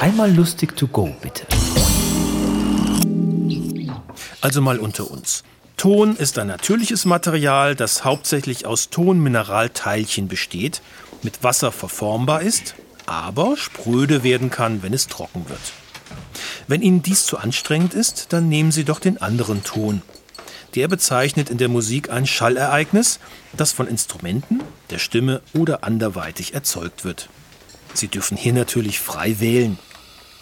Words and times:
Einmal 0.00 0.30
lustig 0.30 0.76
to 0.76 0.86
go, 0.88 1.16
bitte. 1.22 1.46
Also 4.42 4.60
mal 4.60 4.78
unter 4.78 5.10
uns. 5.10 5.42
Ton 5.78 6.16
ist 6.16 6.38
ein 6.38 6.46
natürliches 6.48 7.06
Material, 7.06 7.74
das 7.74 8.04
hauptsächlich 8.04 8.66
aus 8.66 8.90
Tonmineralteilchen 8.90 10.28
besteht, 10.28 10.82
mit 11.22 11.42
Wasser 11.42 11.72
verformbar 11.72 12.42
ist, 12.42 12.74
aber 13.06 13.56
spröde 13.56 14.22
werden 14.22 14.50
kann, 14.50 14.82
wenn 14.82 14.92
es 14.92 15.06
trocken 15.06 15.48
wird. 15.48 15.60
Wenn 16.68 16.82
Ihnen 16.82 17.02
dies 17.02 17.24
zu 17.24 17.38
anstrengend 17.38 17.94
ist, 17.94 18.32
dann 18.34 18.48
nehmen 18.48 18.72
Sie 18.72 18.84
doch 18.84 19.00
den 19.00 19.20
anderen 19.20 19.64
Ton. 19.64 20.02
Der 20.74 20.88
bezeichnet 20.88 21.48
in 21.48 21.56
der 21.56 21.68
Musik 21.68 22.10
ein 22.10 22.26
Schallereignis, 22.26 23.18
das 23.56 23.72
von 23.72 23.88
Instrumenten, 23.88 24.60
der 24.90 24.98
Stimme 24.98 25.40
oder 25.54 25.84
anderweitig 25.84 26.52
erzeugt 26.52 27.04
wird. 27.04 27.30
Sie 27.94 28.08
dürfen 28.08 28.36
hier 28.36 28.52
natürlich 28.52 29.00
frei 29.00 29.40
wählen. 29.40 29.78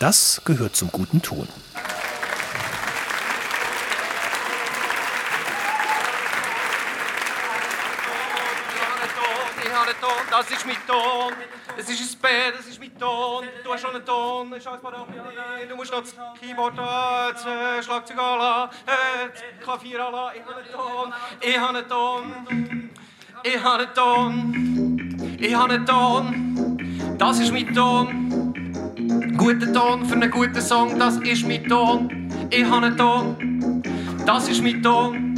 Das 0.05 0.43
gehört 0.45 0.77
zum 0.77 0.93
guten 0.93 1.23
Ton. 1.23 1.49
Das 10.31 10.51
ist 10.51 10.67
mein 10.67 10.77
Ton. 10.87 11.33
Es 11.79 11.89
ist 11.89 12.17
ein 12.17 12.21
B, 12.21 12.29
das 12.55 12.67
ist 12.67 12.79
mein 12.79 12.99
Ton. 12.99 13.47
Du 13.65 13.73
hast 13.73 13.81
schon 13.81 13.95
einen 13.95 14.05
Ton. 14.05 14.51
Du 15.71 15.75
musst 15.75 15.91
noch 15.91 16.01
das 16.03 16.15
Keyboard 16.39 16.79
an, 16.79 17.33
das 17.33 17.87
Schlagzeug 17.87 18.19
an, 18.19 18.69
das 18.85 19.43
Klavier 19.63 20.07
an. 20.07 20.33
Ich 21.41 21.59
habe 21.59 21.79
einen 21.79 21.89
Ton. 21.89 22.35
Ich 23.43 23.59
habe 23.59 23.79
einen 23.79 23.95
Ton. 23.95 25.39
Ich 25.39 25.55
habe 25.55 25.73
einen 25.73 25.87
Ton. 25.87 27.17
Das 27.17 27.39
ist 27.39 27.51
mein 27.51 27.75
Ton. 27.75 28.24
Guter 29.45 29.71
Ton 29.75 30.07
für 30.07 30.15
einen 30.15 30.31
guten 30.31 30.59
Song, 30.59 30.99
das 30.99 31.19
ist 31.19 31.47
mein 31.47 31.63
Ton. 31.65 32.09
Ich 32.49 32.65
habe 32.65 32.87
einen 32.87 32.97
Ton. 32.97 33.83
Das 34.25 34.49
ist 34.49 34.63
mein 34.63 34.83
Ton. 34.83 35.35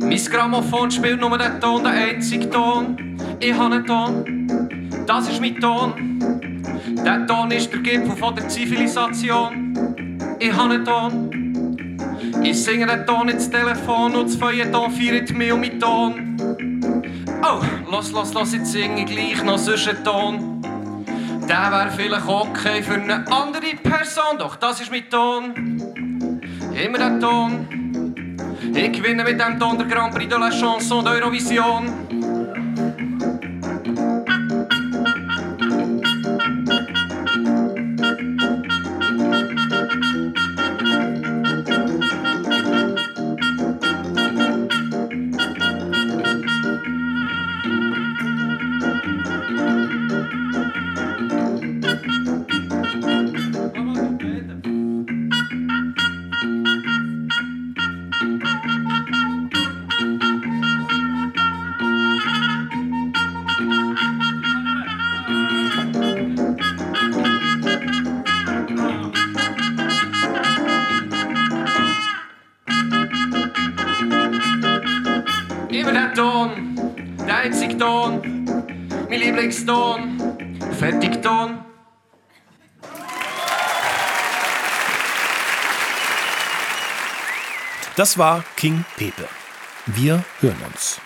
Mein 0.00 0.16
Grammophon 0.16 0.90
spielt 0.90 1.20
nur 1.20 1.36
den 1.36 1.60
Ton, 1.60 1.84
den 1.84 1.92
einzigen 1.92 2.50
Ton. 2.50 3.18
Ich 3.38 3.52
habe 3.52 3.74
einen 3.74 3.84
Ton, 3.84 5.04
das 5.06 5.28
ist 5.28 5.42
mein 5.42 5.60
Ton. 5.60 5.92
Der 7.04 7.26
Ton 7.26 7.50
ist 7.50 7.70
der 7.70 7.80
Gipfel 7.80 8.16
von 8.16 8.34
der 8.34 8.48
Zivilisation. 8.48 9.74
Ich 10.38 10.56
habe 10.56 10.72
einen 10.72 10.84
Ton. 10.86 11.66
Ich 12.42 12.64
singe 12.64 12.86
den 12.86 13.04
Ton 13.04 13.28
ins 13.28 13.50
Telefon 13.50 14.16
und 14.16 14.28
das 14.30 14.36
Feuilleton 14.36 14.90
feiert 14.90 15.34
mich 15.34 15.52
um 15.52 15.60
meinen 15.60 15.78
Ton. 15.78 16.36
Oh, 17.42 17.60
los, 17.92 18.10
los, 18.10 18.32
los, 18.32 18.54
jetzt 18.54 18.72
singe 18.72 19.02
ich 19.02 19.06
gleich 19.06 19.44
noch 19.44 19.58
sonst 19.58 19.86
einen 19.86 20.02
Ton. 20.02 20.58
Der 21.48 21.70
wäre 21.70 21.90
vielleicht 21.90 22.28
okay 22.28 22.82
für 22.82 22.94
eine 22.94 23.26
andere 23.26 23.74
Person, 23.82 24.36
doch 24.38 24.56
das 24.56 24.82
ist 24.82 24.90
mein 24.90 25.08
Ton. 25.08 25.54
Immer 26.74 26.98
der 26.98 27.18
Ton. 27.18 28.14
Ich 28.74 28.92
gewinne 28.92 29.24
mit 29.24 29.40
dem 29.40 29.58
Ton 29.58 29.78
der 29.78 29.86
Grand 29.86 30.14
Prix 30.14 30.28
de 30.28 30.38
la 30.38 30.50
Chanson 30.50 31.02
d'Eurovision. 31.02 32.17
Immer 75.88 76.00
der 76.00 76.14
Ton, 76.14 76.76
der 77.26 77.36
einzige 77.38 77.78
Ton, 77.78 78.20
mein 79.08 79.20
Lieblingston, 79.20 80.20
fertig 80.78 81.22
Ton. 81.22 81.60
Das 87.96 88.18
war 88.18 88.44
King 88.56 88.84
Pepe. 88.98 89.26
Wir 89.86 90.22
hören 90.40 90.58
uns. 90.70 91.00